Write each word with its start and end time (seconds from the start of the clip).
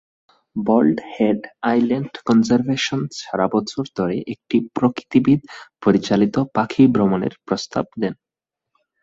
বল্ড 0.55 0.97
Head 1.13 1.39
Island 1.63 2.13
conservation 2.25 3.01
সারা 3.19 3.45
বছর 3.47 3.83
ধরে 3.97 4.17
একটি 4.27 4.57
প্রকৃতিবিদ 4.73 5.39
পরিচালিত 5.81 6.35
পাখি 6.55 6.83
ভ্রমণের 6.87 7.33
প্রস্তাব 7.47 7.85
দেয়। 8.01 8.15